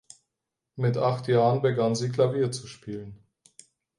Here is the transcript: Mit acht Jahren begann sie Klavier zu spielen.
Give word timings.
Mit 0.77 0.97
acht 0.97 1.27
Jahren 1.27 1.61
begann 1.61 1.93
sie 1.93 2.09
Klavier 2.09 2.51
zu 2.51 2.65
spielen. 2.65 3.23